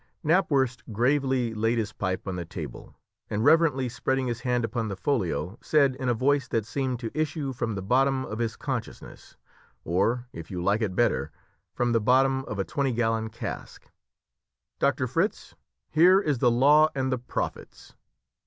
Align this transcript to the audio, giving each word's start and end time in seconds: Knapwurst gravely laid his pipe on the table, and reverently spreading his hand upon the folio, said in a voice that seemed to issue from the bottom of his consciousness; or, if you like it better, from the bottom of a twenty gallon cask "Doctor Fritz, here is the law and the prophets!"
Knapwurst 0.23 0.81
gravely 0.91 1.53
laid 1.53 1.77
his 1.77 1.93
pipe 1.93 2.27
on 2.27 2.35
the 2.35 2.43
table, 2.43 2.95
and 3.29 3.45
reverently 3.45 3.87
spreading 3.87 4.25
his 4.25 4.39
hand 4.41 4.65
upon 4.65 4.87
the 4.87 4.95
folio, 4.95 5.59
said 5.61 5.93
in 5.97 6.09
a 6.09 6.13
voice 6.15 6.47
that 6.47 6.65
seemed 6.65 6.99
to 7.01 7.11
issue 7.13 7.53
from 7.53 7.75
the 7.75 7.83
bottom 7.83 8.25
of 8.25 8.39
his 8.39 8.55
consciousness; 8.55 9.37
or, 9.83 10.25
if 10.33 10.49
you 10.49 10.59
like 10.59 10.81
it 10.81 10.95
better, 10.95 11.31
from 11.75 11.91
the 11.91 12.01
bottom 12.01 12.43
of 12.45 12.57
a 12.57 12.63
twenty 12.65 12.93
gallon 12.93 13.29
cask 13.29 13.91
"Doctor 14.79 15.05
Fritz, 15.05 15.53
here 15.91 16.19
is 16.19 16.39
the 16.39 16.49
law 16.49 16.89
and 16.95 17.11
the 17.11 17.19
prophets!" 17.19 17.93